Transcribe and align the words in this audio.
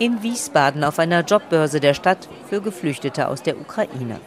In 0.00 0.24
Wiesbaden 0.24 0.82
auf 0.82 0.98
einer 0.98 1.20
Jobbörse 1.20 1.78
der 1.78 1.94
Stadt 1.94 2.28
für 2.48 2.60
Geflüchtete 2.60 3.28
aus 3.28 3.42
der 3.42 3.56
Ukraine. 3.56 4.20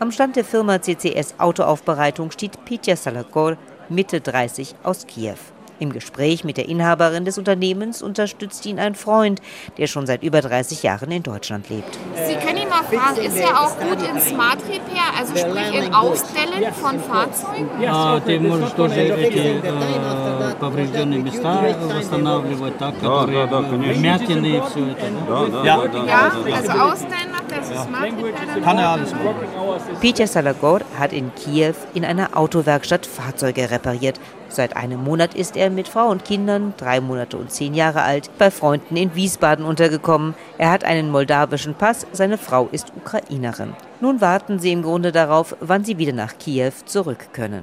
Am 0.00 0.10
Stand 0.10 0.34
der 0.34 0.44
Firma 0.44 0.82
CCS 0.82 1.36
Autoaufbereitung 1.38 2.32
steht 2.32 2.64
Petya 2.64 2.96
Salakor, 2.96 3.56
Mitte 3.88 4.20
30 4.20 4.74
aus 4.82 5.06
Kiew. 5.06 5.36
Im 5.83 5.93
Gespräch 5.93 6.43
mit 6.43 6.57
der 6.57 6.67
Inhaberin 6.67 7.23
des 7.23 7.37
Unternehmens 7.37 8.01
unterstützt 8.01 8.65
ihn 8.65 8.79
ein 8.79 8.95
Freund, 8.95 9.41
der 9.77 9.87
schon 9.87 10.05
seit 10.05 10.23
über 10.23 10.41
30 10.41 10.83
Jahren 10.83 11.09
in 11.09 11.23
Deutschland 11.23 11.69
lebt. 11.69 11.97
Sie 12.27 12.35
können 12.35 12.57
ihn 12.57 12.69
mal 12.69 12.83
fragen, 12.83 13.21
ist 13.25 13.37
er 13.37 13.61
auch 13.61 13.79
gut 13.79 13.97
in 14.01 14.19
Smart 14.19 14.59
Repair, 14.63 15.07
also 15.17 15.37
sprich 15.37 15.73
in 15.73 15.93
Ausstellen 15.93 16.73
von 16.73 16.99
Fahrzeugen? 16.99 17.69
А 17.87 18.19
ты 18.19 18.39
можешь 18.39 18.71
тоже 18.71 18.95
эти 18.95 19.61
э, 19.63 20.55
поврежденные 20.59 21.19
места 21.19 21.75
восстанавливать, 21.79 22.77
так, 22.77 22.95
которые 22.95 23.45
вмятины 23.45 24.57
и 24.57 24.61
все 24.69 24.85
это. 24.91 25.07
Да? 25.29 25.65
Ja, 25.65 25.85
ja 26.05 26.31
also 26.55 26.71
Ausstellen 26.71 27.22
kann 28.62 28.78
er 28.78 28.88
alles 28.88 29.12
machen. 29.12 29.34
Petya 30.00 30.26
Salagor 30.26 30.80
hat 30.98 31.12
in 31.12 31.34
Kiew 31.34 31.74
in 31.94 32.04
einer 32.04 32.36
Autowerkstatt 32.36 33.06
Fahrzeuge 33.06 33.70
repariert. 33.70 34.20
Seit 34.48 34.76
einem 34.76 35.02
Monat 35.02 35.34
ist 35.34 35.56
er 35.56 35.70
mit 35.70 35.88
Frau 35.88 36.08
und 36.08 36.24
Kindern, 36.24 36.74
drei 36.76 37.00
Monate 37.00 37.36
und 37.36 37.50
zehn 37.50 37.74
Jahre 37.74 38.02
alt, 38.02 38.30
bei 38.38 38.50
Freunden 38.50 38.96
in 38.96 39.14
Wiesbaden 39.14 39.64
untergekommen. 39.64 40.34
Er 40.58 40.70
hat 40.70 40.84
einen 40.84 41.10
moldawischen 41.10 41.74
Pass, 41.74 42.06
seine 42.12 42.38
Frau 42.38 42.68
ist 42.70 42.92
Ukrainerin. 42.96 43.74
Nun 44.04 44.20
warten 44.20 44.58
sie 44.58 44.70
im 44.70 44.82
Grunde 44.82 45.12
darauf, 45.12 45.56
wann 45.60 45.82
sie 45.82 45.96
wieder 45.96 46.12
nach 46.12 46.36
Kiew 46.36 46.72
zurück 46.84 47.28
können. 47.32 47.62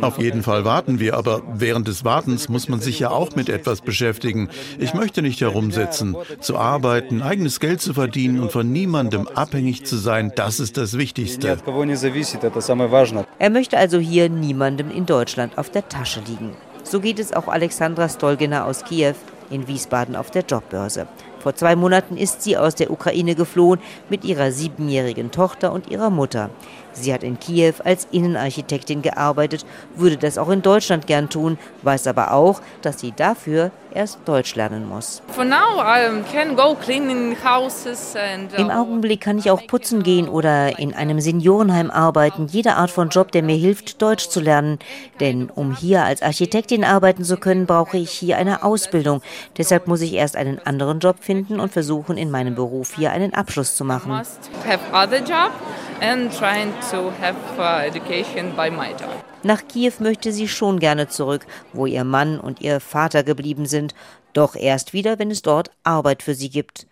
Auf 0.00 0.18
jeden 0.18 0.42
Fall 0.42 0.64
warten 0.64 0.98
wir, 0.98 1.16
aber 1.16 1.42
während 1.46 1.86
des 1.86 2.04
Wartens 2.04 2.48
muss 2.48 2.68
man 2.68 2.80
sich 2.80 2.98
ja 2.98 3.10
auch 3.10 3.36
mit 3.36 3.48
etwas 3.48 3.82
beschäftigen. 3.82 4.48
Ich 4.80 4.94
möchte 4.94 5.22
nicht 5.22 5.40
herumsitzen. 5.40 6.16
Zu 6.40 6.58
arbeiten, 6.58 7.22
eigenes 7.22 7.60
Geld 7.60 7.80
zu 7.80 7.94
verdienen 7.94 8.40
und 8.40 8.50
von 8.50 8.72
niemandem 8.72 9.28
abhängig 9.28 9.86
zu 9.86 9.94
sein, 9.96 10.32
das 10.34 10.58
ist 10.58 10.76
das 10.76 10.98
Wichtigste. 10.98 11.56
Er 13.38 13.50
möchte 13.50 13.78
also 13.78 13.98
hier 13.98 14.28
niemandem 14.28 14.90
in 14.90 15.06
Deutschland 15.06 15.56
auf 15.56 15.70
der 15.70 15.88
Tasche 15.88 16.18
liegen. 16.26 16.56
So 16.82 16.98
geht 16.98 17.20
es 17.20 17.32
auch 17.32 17.46
Alexandra 17.46 18.08
Stolgina 18.08 18.64
aus 18.64 18.82
Kiew 18.82 19.14
in 19.50 19.68
Wiesbaden 19.68 20.16
auf 20.16 20.32
der 20.32 20.42
Jobbörse. 20.42 21.06
Vor 21.46 21.54
zwei 21.54 21.76
Monaten 21.76 22.16
ist 22.16 22.42
sie 22.42 22.56
aus 22.56 22.74
der 22.74 22.90
Ukraine 22.90 23.36
geflohen 23.36 23.78
mit 24.10 24.24
ihrer 24.24 24.50
siebenjährigen 24.50 25.30
Tochter 25.30 25.72
und 25.72 25.88
ihrer 25.88 26.10
Mutter. 26.10 26.50
Sie 26.96 27.12
hat 27.12 27.22
in 27.22 27.38
Kiew 27.38 27.74
als 27.84 28.08
Innenarchitektin 28.10 29.02
gearbeitet, 29.02 29.64
würde 29.94 30.16
das 30.16 30.38
auch 30.38 30.48
in 30.48 30.62
Deutschland 30.62 31.06
gern 31.06 31.28
tun, 31.28 31.58
weiß 31.82 32.06
aber 32.06 32.32
auch, 32.32 32.60
dass 32.82 33.00
sie 33.00 33.12
dafür 33.14 33.70
erst 33.96 34.18
Deutsch 34.26 34.54
lernen 34.54 34.86
muss. 34.88 35.22
uh, 38.54 38.60
Im 38.60 38.70
Augenblick 38.70 39.22
kann 39.22 39.38
ich 39.38 39.50
auch 39.50 39.66
putzen 39.66 40.02
gehen 40.02 40.28
oder 40.28 40.78
in 40.78 40.94
einem 40.94 41.20
Seniorenheim 41.20 41.90
arbeiten. 41.90 42.46
Jede 42.46 42.74
Art 42.74 42.90
von 42.90 43.08
Job, 43.08 43.32
der 43.32 43.42
mir 43.42 43.56
hilft, 43.56 44.02
Deutsch 44.02 44.28
zu 44.28 44.40
lernen. 44.40 44.78
Denn 45.18 45.50
um 45.50 45.74
hier 45.74 46.04
als 46.04 46.20
Architektin 46.22 46.84
arbeiten 46.84 47.24
zu 47.24 47.38
können, 47.38 47.66
brauche 47.66 47.96
ich 47.96 48.10
hier 48.10 48.36
eine 48.36 48.62
Ausbildung. 48.62 49.22
Deshalb 49.56 49.86
muss 49.86 50.02
ich 50.02 50.12
erst 50.12 50.36
einen 50.36 50.60
anderen 50.64 51.00
Job 51.00 51.16
finden 51.20 51.58
und 51.58 51.72
versuchen, 51.72 52.18
in 52.18 52.30
meinem 52.30 52.54
Beruf 52.54 52.94
hier 52.96 53.12
einen 53.12 53.32
Abschluss 53.32 53.74
zu 53.74 53.84
machen. 53.84 54.20
To 56.90 57.10
have 57.20 57.36
uh, 57.58 57.84
education 57.84 58.54
by 58.56 58.70
my 58.70 58.90
job. 58.90 59.22
Nach 59.42 59.62
Kiew 59.66 59.92
möchte 60.00 60.32
sie 60.32 60.48
schon 60.48 60.78
gerne 60.80 61.08
zurück, 61.08 61.46
wo 61.72 61.86
ihr 61.86 62.04
Mann 62.04 62.40
und 62.40 62.60
ihr 62.60 62.80
Vater 62.80 63.22
geblieben 63.22 63.66
sind, 63.66 63.94
doch 64.32 64.56
erst 64.56 64.92
wieder, 64.92 65.18
wenn 65.18 65.30
es 65.30 65.42
dort 65.42 65.70
Arbeit 65.84 66.22
für 66.22 66.34
sie 66.34 66.50
gibt. 66.50 66.86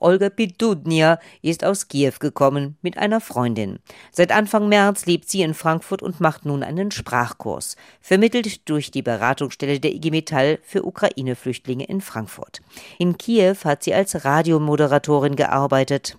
Olga 0.00 0.28
Pidudnia 0.30 1.18
ist 1.42 1.64
aus 1.64 1.88
Kiew 1.88 2.12
gekommen 2.20 2.76
mit 2.82 2.98
einer 2.98 3.20
Freundin. 3.20 3.78
Seit 4.12 4.32
Anfang 4.32 4.68
März 4.68 5.06
lebt 5.06 5.28
sie 5.28 5.42
in 5.42 5.54
Frankfurt 5.54 6.02
und 6.02 6.20
macht 6.20 6.44
nun 6.44 6.62
einen 6.62 6.90
Sprachkurs, 6.90 7.76
vermittelt 8.00 8.68
durch 8.68 8.90
die 8.90 9.02
Beratungsstelle 9.02 9.80
der 9.80 9.94
IG 9.94 10.10
Metall 10.10 10.58
für 10.62 10.84
Ukraine-Flüchtlinge 10.84 11.84
in 11.84 12.00
Frankfurt. 12.00 12.60
In 12.98 13.16
Kiew 13.18 13.56
hat 13.64 13.82
sie 13.82 13.94
als 13.94 14.24
Radiomoderatorin 14.24 15.36
gearbeitet. 15.36 16.18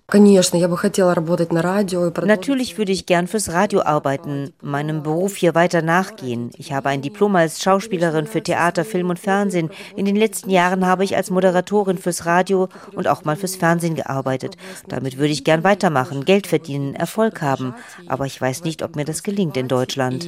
Natürlich 2.26 2.78
würde 2.78 2.92
ich 2.92 3.06
gern 3.06 3.26
fürs 3.26 3.52
Radio 3.52 3.82
arbeiten, 3.82 4.52
meinem 4.60 5.02
Beruf 5.02 5.36
hier 5.36 5.54
weiter 5.54 5.82
nachgehen. 5.82 6.50
Ich 6.56 6.72
habe 6.72 6.88
ein 6.88 7.02
Diplom 7.02 7.36
als 7.36 7.62
Schauspielerin 7.62 8.26
für 8.26 8.42
Theater, 8.42 8.84
Film 8.84 9.10
und 9.10 9.18
Fernsehen. 9.18 9.70
In 9.96 10.04
den 10.04 10.16
letzten 10.16 10.50
Jahren 10.50 10.86
habe 10.86 11.04
ich 11.04 11.16
als 11.16 11.30
Moderatorin 11.30 11.98
fürs 11.98 12.26
Radio 12.26 12.68
und 12.94 13.08
auch 13.08 13.24
mal 13.24 13.36
fürs 13.36 13.56
Fernsehen 13.68 13.96
gearbeitet. 13.96 14.56
Damit 14.86 15.18
würde 15.18 15.32
ich 15.32 15.44
gern 15.44 15.62
weitermachen, 15.62 16.24
Geld 16.24 16.46
verdienen, 16.46 16.94
Erfolg 16.94 17.42
haben. 17.42 17.74
Aber 18.06 18.24
ich 18.24 18.40
weiß 18.40 18.64
nicht, 18.64 18.82
ob 18.82 18.96
mir 18.96 19.04
das 19.04 19.22
gelingt 19.22 19.58
in 19.58 19.68
Deutschland. 19.68 20.26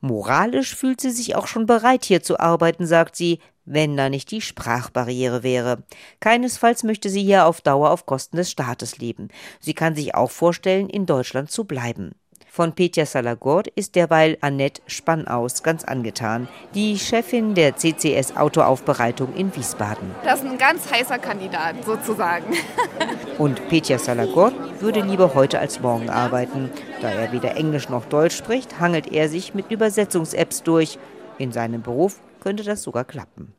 Moralisch 0.00 0.76
fühlt 0.76 1.00
sie 1.00 1.10
sich 1.10 1.34
auch 1.34 1.48
schon 1.48 1.66
bereit, 1.66 2.04
hier 2.04 2.22
zu 2.22 2.38
arbeiten, 2.38 2.86
sagt 2.86 3.16
sie, 3.16 3.40
wenn 3.64 3.96
da 3.96 4.08
nicht 4.08 4.30
die 4.30 4.40
Sprachbarriere 4.40 5.42
wäre. 5.42 5.82
Keinesfalls 6.20 6.84
möchte 6.84 7.10
sie 7.10 7.24
hier 7.24 7.46
auf 7.46 7.60
Dauer 7.60 7.90
auf 7.90 8.06
Kosten 8.06 8.36
des 8.36 8.52
Staates 8.52 8.98
leben. 8.98 9.28
Sie 9.58 9.74
kann 9.74 9.96
sich 9.96 10.14
auch 10.14 10.30
vorstellen, 10.30 10.88
in 10.88 11.06
Deutschland 11.06 11.50
zu 11.50 11.64
bleiben. 11.64 12.12
Von 12.52 12.72
Petja 12.72 13.06
Salagor 13.06 13.62
ist 13.76 13.94
derweil 13.94 14.36
Annette 14.40 14.82
Spannaus 14.88 15.62
ganz 15.62 15.84
angetan, 15.84 16.48
die 16.74 16.98
Chefin 16.98 17.54
der 17.54 17.76
CCS 17.76 18.36
Autoaufbereitung 18.36 19.36
in 19.36 19.54
Wiesbaden. 19.54 20.10
Das 20.24 20.40
ist 20.40 20.50
ein 20.50 20.58
ganz 20.58 20.90
heißer 20.90 21.20
Kandidat 21.20 21.76
sozusagen. 21.84 22.52
Und 23.38 23.68
Petja 23.68 24.00
Salagor 24.00 24.52
würde 24.80 25.00
lieber 25.00 25.34
heute 25.34 25.60
als 25.60 25.78
morgen 25.78 26.10
arbeiten. 26.10 26.70
Da 27.00 27.10
er 27.10 27.30
weder 27.30 27.56
Englisch 27.56 27.88
noch 27.88 28.06
Deutsch 28.06 28.36
spricht, 28.36 28.80
hangelt 28.80 29.12
er 29.12 29.28
sich 29.28 29.54
mit 29.54 29.70
Übersetzungs-Apps 29.70 30.64
durch. 30.64 30.98
In 31.38 31.52
seinem 31.52 31.82
Beruf 31.82 32.20
könnte 32.40 32.64
das 32.64 32.82
sogar 32.82 33.04
klappen. 33.04 33.54